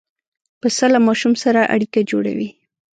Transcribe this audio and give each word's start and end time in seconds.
پسه 0.61 0.85
له 0.93 0.99
ماشوم 1.07 1.33
سره 1.43 1.61
اړیکه 1.73 1.99
جوړوي. 2.11 2.49